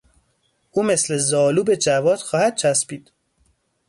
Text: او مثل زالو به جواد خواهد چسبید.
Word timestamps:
او 0.71 0.83
مثل 0.83 1.17
زالو 1.17 1.63
به 1.63 1.77
جواد 1.77 2.19
خواهد 2.19 2.55
چسبید. 2.55 3.11